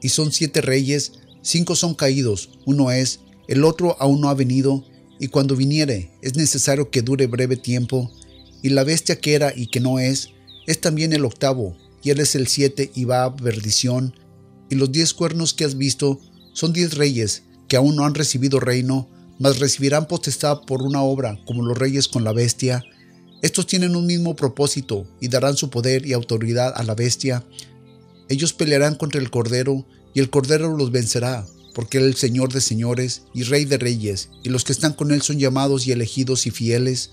y 0.00 0.08
son 0.08 0.32
siete 0.32 0.62
reyes, 0.62 1.12
cinco 1.42 1.76
son 1.76 1.94
caídos, 1.94 2.48
uno 2.64 2.90
es, 2.90 3.20
el 3.48 3.64
otro 3.64 3.96
aún 4.00 4.20
no 4.20 4.28
ha 4.28 4.34
venido, 4.34 4.84
y 5.18 5.28
cuando 5.28 5.56
viniere 5.56 6.10
es 6.22 6.36
necesario 6.36 6.90
que 6.90 7.02
dure 7.02 7.26
breve 7.26 7.56
tiempo, 7.56 8.10
y 8.62 8.70
la 8.70 8.84
bestia 8.84 9.20
que 9.20 9.34
era 9.34 9.52
y 9.54 9.68
que 9.68 9.80
no 9.80 9.98
es, 9.98 10.30
es 10.66 10.80
también 10.80 11.12
el 11.12 11.24
octavo, 11.24 11.76
y 12.02 12.10
él 12.10 12.20
es 12.20 12.34
el 12.34 12.46
siete 12.46 12.90
y 12.94 13.04
va 13.04 13.24
a 13.24 13.34
perdición, 13.34 14.14
y 14.68 14.74
los 14.74 14.90
diez 14.92 15.14
cuernos 15.14 15.54
que 15.54 15.64
has 15.64 15.76
visto 15.76 16.20
son 16.52 16.72
diez 16.72 16.94
reyes 16.94 17.44
que 17.68 17.76
aún 17.76 17.96
no 17.96 18.04
han 18.04 18.14
recibido 18.14 18.60
reino, 18.60 19.08
mas 19.38 19.58
recibirán 19.58 20.06
potestad 20.06 20.62
por 20.62 20.82
una 20.82 21.02
obra 21.02 21.38
como 21.46 21.64
los 21.64 21.76
reyes 21.76 22.08
con 22.08 22.24
la 22.24 22.32
bestia. 22.32 22.82
Estos 23.42 23.66
tienen 23.66 23.96
un 23.96 24.06
mismo 24.06 24.34
propósito 24.34 25.06
y 25.20 25.28
darán 25.28 25.56
su 25.56 25.68
poder 25.68 26.06
y 26.06 26.12
autoridad 26.12 26.72
a 26.74 26.82
la 26.82 26.94
bestia. 26.94 27.44
Ellos 28.28 28.52
pelearán 28.52 28.94
contra 28.94 29.20
el 29.20 29.30
Cordero 29.30 29.86
y 30.14 30.20
el 30.20 30.30
Cordero 30.30 30.76
los 30.76 30.90
vencerá, 30.90 31.46
porque 31.76 31.98
él 31.98 32.04
es 32.04 32.08
el 32.08 32.16
Señor 32.16 32.54
de 32.54 32.62
señores 32.62 33.24
y 33.34 33.42
Rey 33.42 33.66
de 33.66 33.76
reyes, 33.76 34.30
y 34.42 34.48
los 34.48 34.64
que 34.64 34.72
están 34.72 34.94
con 34.94 35.12
él 35.12 35.20
son 35.20 35.38
llamados 35.38 35.86
y 35.86 35.92
elegidos 35.92 36.46
y 36.46 36.50
fieles. 36.50 37.10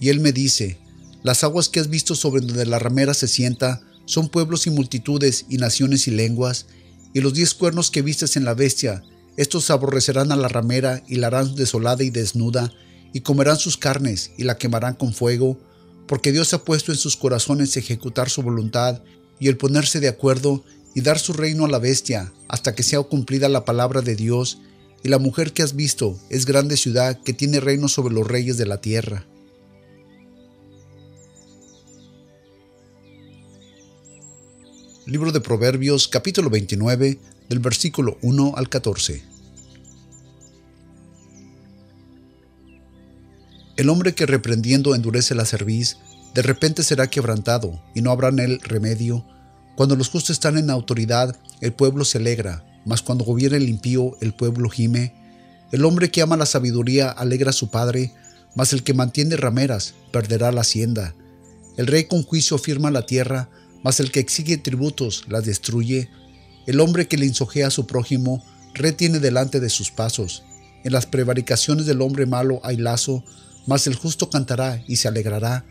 Y 0.00 0.08
él 0.08 0.20
me 0.20 0.32
dice, 0.32 0.78
las 1.22 1.44
aguas 1.44 1.68
que 1.68 1.80
has 1.80 1.90
visto 1.90 2.14
sobre 2.14 2.40
donde 2.40 2.64
la 2.64 2.78
ramera 2.78 3.12
se 3.12 3.28
sienta 3.28 3.82
son 4.06 4.30
pueblos 4.30 4.66
y 4.66 4.70
multitudes 4.70 5.44
y 5.50 5.58
naciones 5.58 6.08
y 6.08 6.12
lenguas, 6.12 6.64
y 7.12 7.20
los 7.20 7.34
diez 7.34 7.52
cuernos 7.52 7.90
que 7.90 8.00
vistes 8.00 8.38
en 8.38 8.46
la 8.46 8.54
bestia, 8.54 9.02
estos 9.36 9.68
aborrecerán 9.68 10.32
a 10.32 10.36
la 10.36 10.48
ramera 10.48 11.02
y 11.06 11.16
la 11.16 11.26
harán 11.26 11.54
desolada 11.54 12.02
y 12.02 12.08
desnuda, 12.08 12.72
y 13.12 13.20
comerán 13.20 13.58
sus 13.58 13.76
carnes 13.76 14.30
y 14.38 14.44
la 14.44 14.56
quemarán 14.56 14.94
con 14.94 15.12
fuego, 15.12 15.60
porque 16.08 16.32
Dios 16.32 16.54
ha 16.54 16.64
puesto 16.64 16.90
en 16.90 16.96
sus 16.96 17.18
corazones 17.18 17.76
ejecutar 17.76 18.30
su 18.30 18.40
voluntad 18.40 19.02
y 19.38 19.48
el 19.48 19.58
ponerse 19.58 20.00
de 20.00 20.08
acuerdo 20.08 20.64
y 20.96 21.02
dar 21.02 21.18
su 21.18 21.34
reino 21.34 21.66
a 21.66 21.68
la 21.68 21.78
bestia, 21.78 22.32
hasta 22.48 22.74
que 22.74 22.82
sea 22.82 23.02
cumplida 23.02 23.50
la 23.50 23.66
palabra 23.66 24.00
de 24.00 24.16
Dios, 24.16 24.60
y 25.04 25.10
la 25.10 25.18
mujer 25.18 25.52
que 25.52 25.62
has 25.62 25.76
visto 25.76 26.18
es 26.30 26.46
grande 26.46 26.78
ciudad 26.78 27.20
que 27.22 27.34
tiene 27.34 27.60
reino 27.60 27.86
sobre 27.86 28.14
los 28.14 28.26
reyes 28.26 28.56
de 28.56 28.64
la 28.64 28.80
tierra. 28.80 29.26
Libro 35.04 35.32
de 35.32 35.42
Proverbios 35.42 36.08
capítulo 36.08 36.48
29 36.48 37.18
del 37.50 37.58
versículo 37.58 38.16
1 38.22 38.54
al 38.56 38.70
14. 38.70 39.22
El 43.76 43.90
hombre 43.90 44.14
que 44.14 44.24
reprendiendo 44.24 44.94
endurece 44.94 45.34
la 45.34 45.44
cerviz, 45.44 45.98
de 46.34 46.40
repente 46.40 46.82
será 46.82 47.08
quebrantado, 47.08 47.82
y 47.94 48.00
no 48.00 48.12
habrá 48.12 48.28
en 48.28 48.38
él 48.38 48.60
remedio, 48.62 49.26
cuando 49.76 49.94
los 49.94 50.08
justos 50.08 50.30
están 50.30 50.56
en 50.56 50.70
autoridad, 50.70 51.36
el 51.60 51.72
pueblo 51.74 52.06
se 52.06 52.16
alegra, 52.18 52.64
mas 52.86 53.02
cuando 53.02 53.24
gobierna 53.24 53.58
el 53.58 53.68
impío, 53.68 54.16
el 54.22 54.32
pueblo 54.32 54.70
gime. 54.70 55.12
El 55.70 55.84
hombre 55.84 56.10
que 56.10 56.22
ama 56.22 56.38
la 56.38 56.46
sabiduría 56.46 57.10
alegra 57.10 57.50
a 57.50 57.52
su 57.52 57.68
padre, 57.68 58.12
mas 58.54 58.72
el 58.72 58.82
que 58.82 58.94
mantiene 58.94 59.36
rameras 59.36 59.94
perderá 60.12 60.50
la 60.50 60.62
hacienda. 60.62 61.14
El 61.76 61.86
rey 61.86 62.04
con 62.04 62.22
juicio 62.22 62.56
firma 62.56 62.90
la 62.90 63.04
tierra, 63.04 63.50
mas 63.82 64.00
el 64.00 64.10
que 64.10 64.20
exige 64.20 64.56
tributos 64.56 65.24
la 65.28 65.42
destruye. 65.42 66.08
El 66.66 66.80
hombre 66.80 67.06
que 67.06 67.18
le 67.18 67.26
insojea 67.26 67.66
a 67.66 67.70
su 67.70 67.86
prójimo 67.86 68.42
retiene 68.72 69.18
delante 69.18 69.60
de 69.60 69.68
sus 69.68 69.90
pasos. 69.90 70.42
En 70.84 70.92
las 70.92 71.04
prevaricaciones 71.04 71.84
del 71.84 72.00
hombre 72.00 72.24
malo 72.24 72.60
hay 72.64 72.78
lazo, 72.78 73.22
mas 73.66 73.86
el 73.86 73.94
justo 73.94 74.30
cantará 74.30 74.82
y 74.88 74.96
se 74.96 75.08
alegrará. 75.08 75.66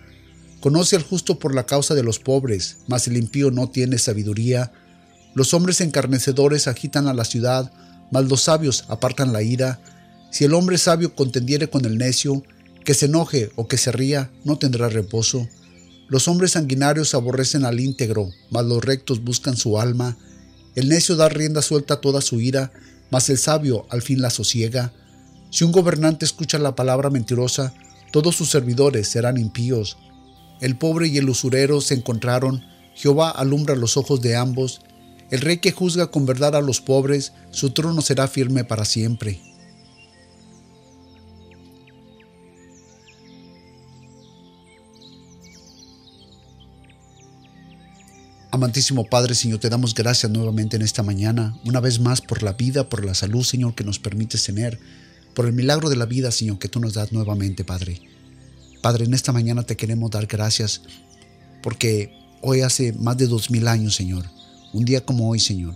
Conoce 0.59 0.95
al 0.95 1.03
justo 1.03 1.37
por 1.37 1.53
la 1.53 1.65
causa 1.65 1.93
de 1.93 2.03
los 2.03 2.19
pobres, 2.19 2.77
mas 2.87 3.07
el 3.07 3.17
impío 3.17 3.51
no 3.51 3.69
tiene 3.69 3.97
sabiduría. 3.97 4.71
Los 5.33 5.53
hombres 5.53 5.81
encarnecedores 5.81 6.67
agitan 6.67 7.07
a 7.07 7.13
la 7.13 7.25
ciudad, 7.25 7.71
mas 8.11 8.25
los 8.25 8.41
sabios 8.41 8.85
apartan 8.87 9.33
la 9.33 9.43
ira. 9.43 9.79
Si 10.31 10.43
el 10.43 10.53
hombre 10.53 10.77
sabio 10.77 11.15
contendiere 11.15 11.69
con 11.69 11.85
el 11.85 11.97
necio, 11.97 12.43
que 12.83 12.93
se 12.93 13.07
enoje 13.07 13.51
o 13.55 13.67
que 13.67 13.77
se 13.77 13.91
ría, 13.91 14.31
no 14.43 14.57
tendrá 14.57 14.89
reposo. 14.89 15.47
Los 16.07 16.27
hombres 16.27 16.51
sanguinarios 16.51 17.15
aborrecen 17.15 17.65
al 17.65 17.79
íntegro, 17.79 18.29
mas 18.51 18.65
los 18.65 18.83
rectos 18.83 19.23
buscan 19.23 19.57
su 19.57 19.79
alma. 19.79 20.17
El 20.75 20.89
necio 20.89 21.15
da 21.15 21.29
rienda 21.29 21.61
suelta 21.61 21.95
a 21.95 22.01
toda 22.01 22.21
su 22.21 22.39
ira, 22.39 22.71
mas 23.09 23.29
el 23.29 23.37
sabio 23.37 23.87
al 23.89 24.01
fin 24.01 24.21
la 24.21 24.29
sosiega. 24.29 24.93
Si 25.49 25.63
un 25.63 25.71
gobernante 25.71 26.25
escucha 26.25 26.59
la 26.59 26.75
palabra 26.75 27.09
mentirosa, 27.09 27.73
todos 28.11 28.35
sus 28.35 28.49
servidores 28.49 29.07
serán 29.07 29.37
impíos. 29.37 29.97
El 30.61 30.77
pobre 30.77 31.07
y 31.07 31.17
el 31.17 31.29
usurero 31.29 31.81
se 31.81 31.95
encontraron, 31.95 32.63
Jehová 32.95 33.29
alumbra 33.29 33.75
los 33.75 33.97
ojos 33.97 34.21
de 34.21 34.35
ambos. 34.35 34.81
El 35.29 35.41
rey 35.41 35.57
que 35.57 35.71
juzga 35.71 36.11
con 36.11 36.25
verdad 36.25 36.55
a 36.55 36.61
los 36.61 36.81
pobres, 36.81 37.33
su 37.51 37.71
trono 37.71 38.01
será 38.01 38.27
firme 38.27 38.63
para 38.63 38.85
siempre. 38.85 39.41
Amantísimo 48.51 49.03
Padre, 49.09 49.35
Señor, 49.35 49.59
te 49.59 49.67
damos 49.67 49.93
gracias 49.93 50.31
nuevamente 50.31 50.77
en 50.77 50.81
esta 50.81 51.03
mañana, 51.03 51.59
una 51.65 51.81
vez 51.81 51.99
más 51.99 52.21
por 52.21 52.41
la 52.41 52.53
vida, 52.53 52.87
por 52.87 53.03
la 53.03 53.13
salud, 53.13 53.43
Señor, 53.43 53.75
que 53.75 53.83
nos 53.83 53.99
permites 53.99 54.45
tener, 54.45 54.79
por 55.33 55.45
el 55.45 55.51
milagro 55.51 55.89
de 55.89 55.97
la 55.97 56.05
vida, 56.05 56.31
Señor, 56.31 56.57
que 56.57 56.69
tú 56.69 56.79
nos 56.79 56.93
das 56.93 57.11
nuevamente, 57.11 57.65
Padre. 57.65 58.14
Padre, 58.85 59.05
en 59.05 59.15
esta 59.15 59.31
mañana 59.31 59.63
te 59.63 59.75
queremos 59.75 60.11
dar 60.11 60.27
gracias 60.27 60.83
porque 61.63 62.13
hoy 62.43 62.61
hace 62.61 62.93
más 62.93 63.17
de 63.17 63.25
dos 63.25 63.49
mil 63.49 63.67
años, 63.67 63.95
Señor, 63.95 64.29
un 64.73 64.85
día 64.85 65.03
como 65.03 65.27
hoy, 65.27 65.39
Señor, 65.39 65.75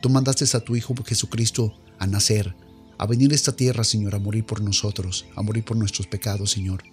tú 0.00 0.08
mandaste 0.10 0.44
a 0.56 0.60
tu 0.60 0.76
Hijo 0.76 0.94
Jesucristo 1.04 1.76
a 1.98 2.06
nacer, 2.06 2.54
a 2.98 3.06
venir 3.06 3.32
a 3.32 3.34
esta 3.34 3.50
tierra, 3.50 3.82
Señor, 3.82 4.14
a 4.14 4.20
morir 4.20 4.46
por 4.46 4.60
nosotros, 4.60 5.26
a 5.34 5.42
morir 5.42 5.64
por 5.64 5.76
nuestros 5.76 6.06
pecados, 6.06 6.52
Señor. 6.52 6.84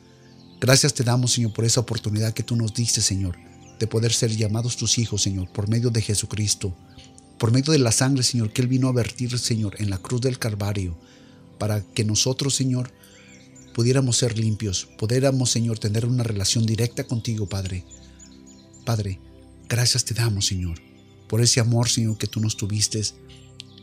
Gracias 0.59 0.95
te 0.95 1.03
damos, 1.03 1.33
Señor, 1.33 1.53
por 1.53 1.65
esa 1.65 1.81
oportunidad 1.81 2.33
que 2.33 2.41
tú 2.41 2.55
nos 2.55 2.73
diste, 2.73 3.01
Señor, 3.01 3.37
de 3.77 3.85
poder 3.85 4.11
ser 4.11 4.35
llamados 4.35 4.75
tus 4.75 4.97
hijos, 4.97 5.21
Señor, 5.21 5.51
por 5.51 5.69
medio 5.69 5.91
de 5.91 6.01
Jesucristo, 6.01 6.75
por 7.37 7.51
medio 7.51 7.73
de 7.73 7.77
la 7.77 7.91
sangre, 7.91 8.23
Señor, 8.23 8.51
que 8.51 8.63
Él 8.63 8.67
vino 8.67 8.87
a 8.87 8.91
vertir, 8.91 9.37
Señor, 9.37 9.75
en 9.77 9.91
la 9.91 9.99
cruz 9.99 10.19
del 10.19 10.39
Calvario, 10.39 10.97
para 11.59 11.83
que 11.83 12.03
nosotros, 12.03 12.55
Señor, 12.55 12.91
pudiéramos 13.73 14.17
ser 14.17 14.37
limpios, 14.37 14.87
pudiéramos, 14.97 15.51
Señor, 15.51 15.79
tener 15.79 16.05
una 16.05 16.23
relación 16.23 16.65
directa 16.65 17.05
contigo, 17.05 17.47
Padre. 17.47 17.85
Padre, 18.85 19.19
gracias 19.67 20.05
te 20.05 20.13
damos, 20.13 20.45
Señor, 20.45 20.79
por 21.27 21.41
ese 21.41 21.59
amor, 21.59 21.89
Señor, 21.89 22.17
que 22.17 22.27
tú 22.27 22.39
nos 22.39 22.57
tuviste. 22.57 23.01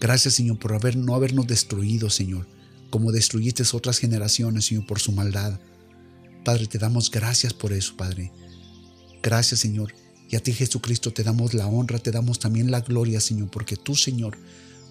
Gracias, 0.00 0.34
Señor, 0.34 0.58
por 0.58 0.72
haber, 0.74 0.96
no 0.96 1.14
habernos 1.14 1.46
destruido, 1.46 2.08
Señor, 2.10 2.46
como 2.90 3.12
destruyiste 3.12 3.64
otras 3.72 3.98
generaciones, 3.98 4.66
Señor, 4.66 4.86
por 4.86 5.00
su 5.00 5.12
maldad. 5.12 5.60
Padre, 6.44 6.66
te 6.66 6.78
damos 6.78 7.10
gracias 7.10 7.52
por 7.52 7.72
eso, 7.72 7.96
Padre. 7.96 8.32
Gracias, 9.22 9.60
Señor. 9.60 9.92
Y 10.30 10.36
a 10.36 10.42
ti, 10.42 10.52
Jesucristo, 10.52 11.12
te 11.12 11.24
damos 11.24 11.54
la 11.54 11.66
honra, 11.66 11.98
te 11.98 12.12
damos 12.12 12.38
también 12.38 12.70
la 12.70 12.80
gloria, 12.80 13.20
Señor, 13.20 13.50
porque 13.50 13.76
tú, 13.76 13.96
Señor, 13.96 14.38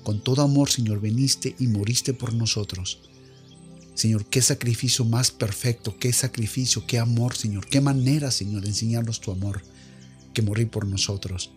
con 0.04 0.24
todo 0.24 0.42
amor, 0.42 0.70
Señor, 0.70 1.00
veniste 1.00 1.56
y 1.60 1.68
moriste 1.68 2.14
por 2.14 2.34
nosotros. 2.34 3.09
Señor, 4.00 4.26
qué 4.28 4.42
sacrificio 4.42 5.04
más 5.04 5.30
perfecto, 5.30 5.98
qué 6.00 6.14
sacrificio, 6.14 6.88
qué 6.88 7.00
amor, 7.00 7.36
Señor, 7.36 7.68
qué 7.68 7.82
manera, 7.82 8.32
Señor, 8.32 8.62
de 8.62 8.70
enseñarnos 8.70 9.20
tu 9.20 9.30
amor, 9.30 9.62
que 10.34 10.42
morir 10.42 10.70
por 10.70 10.88
nosotros. 10.88 11.52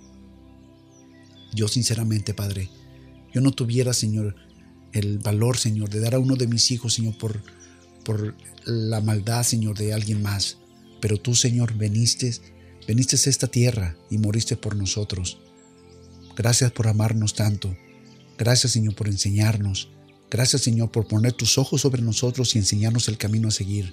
Yo 1.54 1.68
sinceramente, 1.68 2.34
Padre, 2.34 2.68
yo 3.32 3.42
no 3.42 3.52
tuviera, 3.52 3.92
Señor, 3.92 4.34
el 4.92 5.20
valor, 5.20 5.56
Señor, 5.56 5.88
de 5.88 6.00
dar 6.00 6.16
a 6.16 6.18
uno 6.18 6.34
de 6.34 6.48
mis 6.48 6.72
hijos, 6.72 6.94
Señor, 6.94 7.16
por, 7.16 7.44
por 8.04 8.34
la 8.64 9.00
maldad, 9.00 9.44
Señor, 9.44 9.78
de 9.78 9.94
alguien 9.94 10.20
más. 10.20 10.58
Pero 11.00 11.18
tú, 11.18 11.36
Señor, 11.36 11.74
veniste, 11.74 12.34
veniste 12.88 13.14
a 13.14 13.30
esta 13.30 13.46
tierra 13.46 13.96
y 14.10 14.18
moriste 14.18 14.56
por 14.56 14.74
nosotros. 14.74 15.38
Gracias 16.36 16.72
por 16.72 16.88
amarnos 16.88 17.34
tanto. 17.34 17.76
Gracias, 18.36 18.72
Señor, 18.72 18.96
por 18.96 19.06
enseñarnos. 19.06 19.91
Gracias, 20.32 20.62
Señor, 20.62 20.90
por 20.90 21.06
poner 21.06 21.34
tus 21.34 21.58
ojos 21.58 21.82
sobre 21.82 22.00
nosotros 22.00 22.54
y 22.54 22.58
enseñarnos 22.58 23.06
el 23.08 23.18
camino 23.18 23.48
a 23.48 23.50
seguir. 23.50 23.92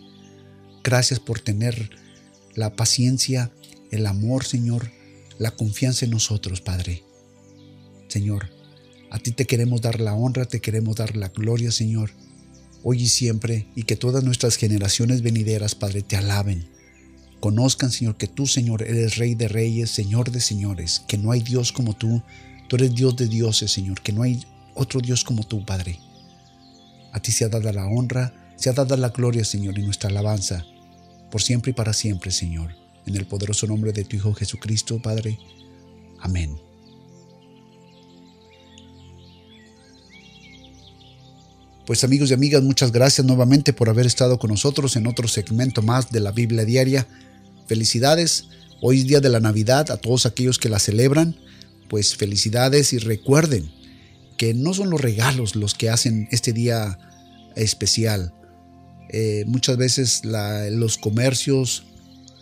Gracias 0.81 1.19
por 1.19 1.41
tener 1.41 1.89
la 2.55 2.77
paciencia, 2.77 3.51
el 3.91 4.05
amor, 4.05 4.45
Señor, 4.45 4.89
la 5.37 5.51
confianza 5.51 6.05
en 6.05 6.11
nosotros, 6.11 6.61
Padre. 6.61 7.03
Señor, 8.07 8.51
a 9.11 9.19
ti 9.19 9.33
te 9.33 9.45
queremos 9.45 9.81
dar 9.81 9.99
la 9.99 10.13
honra, 10.13 10.45
te 10.45 10.61
queremos 10.61 10.95
dar 10.95 11.17
la 11.17 11.27
gloria, 11.27 11.73
Señor, 11.73 12.11
hoy 12.83 13.01
y 13.01 13.09
siempre, 13.09 13.67
y 13.75 13.83
que 13.83 13.97
todas 13.97 14.23
nuestras 14.23 14.55
generaciones 14.55 15.21
venideras, 15.21 15.75
Padre, 15.75 16.03
te 16.03 16.15
alaben. 16.15 16.69
Conozcan, 17.41 17.91
Señor, 17.91 18.15
que 18.15 18.27
tú, 18.27 18.47
Señor, 18.47 18.83
eres 18.83 19.17
Rey 19.17 19.35
de 19.35 19.49
Reyes, 19.49 19.89
Señor 19.89 20.31
de 20.31 20.39
Señores, 20.39 21.01
que 21.05 21.17
no 21.17 21.33
hay 21.33 21.41
Dios 21.41 21.73
como 21.73 21.97
tú, 21.97 22.23
tú 22.69 22.77
eres 22.77 22.95
Dios 22.95 23.17
de 23.17 23.27
dioses, 23.27 23.73
Señor, 23.73 23.99
que 23.99 24.13
no 24.13 24.23
hay 24.23 24.41
otro 24.73 25.01
Dios 25.01 25.25
como 25.25 25.43
tú, 25.43 25.65
Padre. 25.65 25.99
A 27.11 27.19
ti 27.19 27.31
se 27.31 27.45
ha 27.45 27.49
dado 27.49 27.71
la 27.71 27.87
honra, 27.87 28.33
se 28.55 28.69
ha 28.69 28.73
dado 28.73 28.95
la 28.97 29.09
gloria, 29.09 29.43
Señor, 29.45 29.77
y 29.77 29.83
nuestra 29.83 30.09
alabanza, 30.09 30.65
por 31.31 31.41
siempre 31.41 31.71
y 31.71 31.73
para 31.73 31.93
siempre, 31.93 32.31
Señor. 32.31 32.75
En 33.05 33.15
el 33.15 33.25
poderoso 33.25 33.65
nombre 33.67 33.91
de 33.91 34.03
tu 34.03 34.15
Hijo 34.15 34.33
Jesucristo, 34.33 35.01
Padre. 35.01 35.39
Amén. 36.19 36.57
Pues 41.85 42.03
amigos 42.03 42.29
y 42.29 42.35
amigas, 42.35 42.61
muchas 42.61 42.91
gracias 42.91 43.25
nuevamente 43.25 43.73
por 43.73 43.89
haber 43.89 44.05
estado 44.05 44.37
con 44.37 44.51
nosotros 44.51 44.95
en 44.95 45.07
otro 45.07 45.27
segmento 45.27 45.81
más 45.81 46.11
de 46.11 46.19
la 46.19 46.31
Biblia 46.31 46.63
Diaria. 46.63 47.07
Felicidades, 47.65 48.49
hoy 48.79 48.99
es 48.99 49.07
día 49.07 49.21
de 49.21 49.29
la 49.29 49.39
Navidad, 49.39 49.89
a 49.89 49.97
todos 49.97 50.27
aquellos 50.27 50.59
que 50.59 50.69
la 50.69 50.77
celebran, 50.77 51.35
pues 51.87 52.15
felicidades 52.15 52.93
y 52.93 52.99
recuerden 52.99 53.71
que 54.39 54.53
no 54.53 54.73
son 54.73 54.89
los 54.89 55.01
regalos 55.01 55.57
los 55.57 55.75
que 55.75 55.89
hacen 55.89 56.29
este 56.31 56.53
día 56.53 56.97
especial. 57.57 58.33
Eh, 59.09 59.43
muchas 59.45 59.75
veces 59.75 60.21
los 60.23 60.97
comercios 60.97 61.83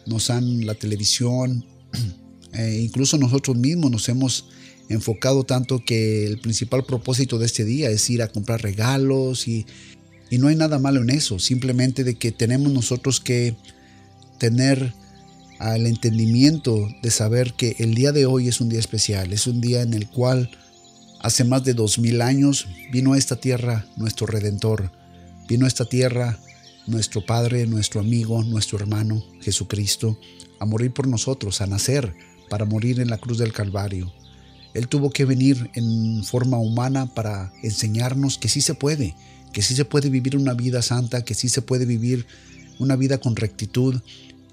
nos 0.06 0.28
dan 0.28 0.68
la 0.68 0.76
televisión, 0.76 1.66
e 2.54 2.82
incluso 2.86 3.18
nosotros 3.18 3.58
mismos 3.58 3.90
nos 3.90 4.08
hemos 4.10 4.48
enfocado 4.90 5.44
tanto 5.44 5.84
que 5.84 6.28
el 6.28 6.40
principal 6.40 6.86
propósito 6.86 7.40
de 7.40 7.48
este 7.48 7.66
día 7.66 7.90
es 7.90 8.08
ir 8.12 8.22
a 8.22 8.28
comprar 8.28 8.62
regalos 8.62 9.48
y, 9.48 9.66
y 10.30 10.38
no 10.38 10.50
hay 10.50 10.56
nada 10.56 10.78
malo 10.78 11.02
en 11.02 11.10
eso, 11.10 11.40
simplemente 11.40 12.04
de 12.04 12.14
que 12.14 12.32
tenemos 12.32 12.72
nosotros 12.72 13.20
que 13.20 13.56
tener 14.38 14.94
el 15.60 15.88
entendimiento 15.88 16.88
de 17.02 17.10
saber 17.10 17.54
que 17.54 17.76
el 17.80 17.96
día 17.96 18.12
de 18.12 18.28
hoy 18.28 18.50
es 18.50 18.62
un 18.62 18.70
día 18.70 18.80
especial, 18.80 19.34
es 19.34 19.48
un 19.48 19.62
día 19.62 19.82
en 19.82 19.96
el 19.96 20.08
cual 20.08 20.52
hace 21.20 21.44
más 21.44 21.64
de 21.64 21.74
dos 21.74 22.00
mil 22.00 22.22
años 22.22 22.68
vino 22.92 23.14
a 23.14 23.18
esta 23.18 23.36
tierra 23.36 23.86
nuestro 23.96 24.28
Redentor, 24.28 24.92
vino 25.48 25.66
a 25.66 25.68
esta 25.68 25.86
tierra 25.86 26.40
nuestro 26.86 27.26
Padre, 27.26 27.68
nuestro 27.68 28.00
amigo, 28.00 28.44
nuestro 28.44 28.80
hermano 28.80 29.24
Jesucristo, 29.42 30.18
a 30.60 30.66
morir 30.66 30.92
por 30.94 31.08
nosotros, 31.08 31.62
a 31.62 31.68
nacer 31.68 32.14
para 32.50 32.66
morir 32.66 33.00
en 33.00 33.10
la 33.10 33.18
cruz 33.18 33.38
del 33.38 33.54
Calvario. 33.54 34.12
Él 34.74 34.88
tuvo 34.88 35.10
que 35.10 35.26
venir 35.26 35.70
en 35.76 36.24
forma 36.24 36.58
humana 36.58 37.14
para 37.14 37.52
enseñarnos 37.64 38.38
que 38.38 38.48
sí 38.48 38.62
se 38.62 38.74
puede, 38.74 39.16
que 39.52 39.62
sí 39.62 39.76
se 39.76 39.86
puede 39.86 40.10
vivir 40.10 40.38
una 40.38 40.54
vida 40.54 40.82
santa, 40.82 41.26
que 41.26 41.34
sí 41.34 41.50
se 41.50 41.62
puede 41.62 41.86
vivir 41.86 42.26
una 42.80 42.96
vida 42.96 43.18
con 43.18 43.36
rectitud, 43.36 44.02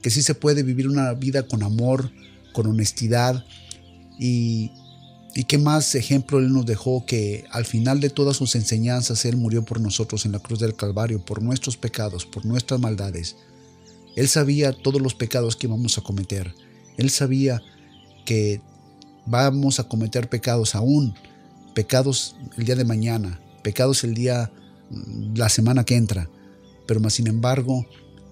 que 0.02 0.10
sí 0.10 0.22
se 0.22 0.34
puede 0.34 0.62
vivir 0.62 0.88
una 0.88 1.12
vida 1.14 1.46
con 1.46 1.62
amor, 1.62 2.10
con 2.52 2.66
honestidad. 2.66 3.44
Y, 4.18 4.70
y 5.34 5.44
qué 5.44 5.58
más 5.58 5.94
ejemplo 5.94 6.38
Él 6.38 6.52
nos 6.52 6.64
dejó 6.64 7.04
que 7.06 7.44
al 7.50 7.64
final 7.64 8.00
de 8.00 8.10
todas 8.10 8.36
sus 8.36 8.54
enseñanzas 8.54 9.24
Él 9.24 9.36
murió 9.36 9.64
por 9.64 9.80
nosotros 9.80 10.24
en 10.24 10.32
la 10.32 10.38
cruz 10.38 10.60
del 10.60 10.76
Calvario, 10.76 11.24
por 11.24 11.42
nuestros 11.42 11.76
pecados, 11.76 12.24
por 12.24 12.46
nuestras 12.46 12.80
maldades. 12.80 13.36
Él 14.14 14.28
sabía 14.28 14.72
todos 14.72 15.02
los 15.02 15.14
pecados 15.14 15.56
que 15.56 15.66
íbamos 15.66 15.98
a 15.98 16.02
cometer. 16.02 16.54
Él 16.96 17.10
sabía 17.10 17.62
que 18.24 18.60
vamos 19.26 19.80
a 19.80 19.88
cometer 19.88 20.28
pecados 20.28 20.76
aún, 20.76 21.14
pecados 21.74 22.36
el 22.56 22.64
día 22.64 22.76
de 22.76 22.84
mañana, 22.84 23.40
pecados 23.62 24.04
el 24.04 24.14
día, 24.14 24.52
mm, 24.90 25.36
la 25.36 25.48
semana 25.48 25.84
que 25.84 25.96
entra. 25.96 26.30
Pero 26.86 27.00
más 27.00 27.14
sin 27.14 27.26
embargo, 27.26 27.86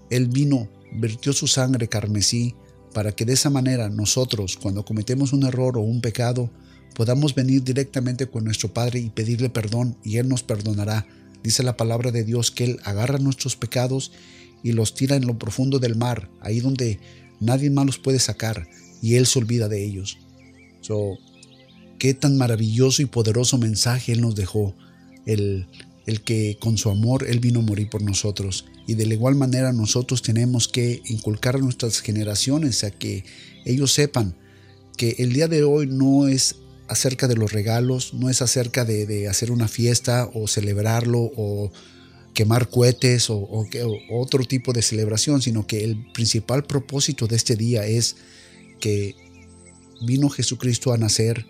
Él 0.09 0.29
vino, 0.29 0.69
vertió 0.93 1.33
su 1.33 1.49
sangre 1.49 1.89
carmesí 1.89 2.55
para 2.95 3.11
que 3.13 3.25
de 3.25 3.33
esa 3.33 3.51
manera 3.51 3.89
nosotros, 3.89 4.57
cuando 4.57 4.85
cometemos 4.85 5.33
un 5.33 5.45
error 5.45 5.77
o 5.79 5.81
un 5.81 6.01
pecado, 6.01 6.51
podamos 6.93 7.35
venir 7.35 7.63
directamente 7.65 8.27
con 8.27 8.45
nuestro 8.45 8.73
Padre 8.73 9.01
y 9.01 9.11
pedirle 9.11 9.51
perdón 9.51 9.97
y 10.05 10.19
Él 10.19 10.29
nos 10.29 10.43
perdonará. 10.43 11.07
Dice 11.43 11.63
la 11.63 11.77
palabra 11.77 12.13
de 12.13 12.25
Dios 12.25 12.51
que 12.51 12.65
Él 12.65 12.81
agarra 12.85 13.19
nuestros 13.19 13.57
pecados 13.57 14.13
y 14.63 14.73
los 14.73 14.95
tira 14.95 15.17
en 15.17 15.27
lo 15.27 15.39
profundo 15.39 15.79
del 15.79 15.97
mar, 15.97 16.31
ahí 16.41 16.61
donde 16.61 17.01
nadie 17.41 17.71
más 17.71 17.87
los 17.87 17.99
puede 17.99 18.21
sacar, 18.21 18.69
y 19.01 19.17
Él 19.17 19.27
se 19.27 19.39
olvida 19.39 19.69
de 19.69 19.85
ellos. 19.85 20.19
So, 20.81 21.19
qué 21.99 22.15
tan 22.15 22.37
maravilloso 22.37 23.03
y 23.03 23.07
poderoso 23.07 23.59
mensaje 23.59 24.13
Él 24.13 24.21
nos 24.21 24.37
dejó, 24.37 24.75
el, 25.27 25.67
el 26.07 26.23
que 26.23 26.57
con 26.61 26.79
su 26.79 26.91
amor 26.91 27.27
Él 27.29 27.41
vino 27.41 27.61
a 27.61 27.65
morir 27.65 27.91
por 27.91 28.03
nosotros. 28.03 28.67
Y 28.87 28.95
de 28.95 29.07
la 29.07 29.15
igual 29.15 29.35
manera 29.35 29.73
nosotros 29.73 30.23
tenemos 30.23 30.69
que 30.69 31.03
inculcar 31.07 31.57
a 31.57 31.61
nuestras 31.61 32.01
generaciones 32.01 32.85
a 32.85 32.91
que 32.91 33.25
ellos 33.65 33.93
sepan 33.93 34.35
que 34.97 35.17
el 35.19 35.33
día 35.33 35.49
de 35.49 35.65
hoy 35.65 35.87
no 35.87 36.29
es 36.29 36.57
acerca 36.93 37.27
de 37.27 37.37
los 37.37 37.53
regalos, 37.53 38.15
no 38.15 38.31
es 38.31 38.43
acerca 38.43 38.85
de, 38.85 39.29
hacer 39.29 39.51
una 39.51 39.69
fiesta 39.69 40.31
o 40.33 40.47
celebrarlo 40.47 41.33
o 41.37 41.73
quemar 42.35 42.69
cohetes 42.69 43.31
o, 43.31 43.37
o, 43.37 43.67
otro 44.11 44.45
tipo 44.45 44.73
de 44.73 44.83
celebración, 44.83 45.43
sino 45.43 45.67
que 45.67 45.85
el 45.85 46.13
principal 46.13 46.65
propósito 46.65 47.27
de 47.27 47.37
este 47.37 47.57
día 47.57 47.87
es 47.87 48.17
que 48.81 49.15
vino 50.03 50.29
Jesucristo 50.29 50.93
a 50.93 50.99
nacer 50.99 51.47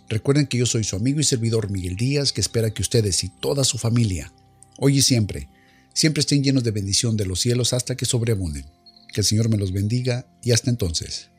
Recuerden 0.07 0.47
que 0.47 0.57
yo 0.57 0.65
soy 0.65 0.83
su 0.83 0.95
amigo 0.95 1.19
y 1.19 1.23
servidor 1.23 1.69
Miguel 1.69 1.95
Díaz, 1.95 2.31
que 2.31 2.41
espera 2.41 2.73
que 2.73 2.81
ustedes 2.81 3.23
y 3.23 3.29
toda 3.29 3.63
su 3.63 3.77
familia, 3.77 4.33
hoy 4.77 4.97
y 4.97 5.01
siempre, 5.01 5.49
siempre 5.93 6.21
estén 6.21 6.43
llenos 6.43 6.63
de 6.63 6.71
bendición 6.71 7.15
de 7.17 7.25
los 7.25 7.39
cielos 7.39 7.73
hasta 7.73 7.95
que 7.95 8.05
sobreabunden. 8.05 8.65
Que 9.13 9.21
el 9.21 9.25
Señor 9.25 9.49
me 9.49 9.57
los 9.57 9.71
bendiga 9.71 10.25
y 10.43 10.51
hasta 10.51 10.69
entonces. 10.69 11.29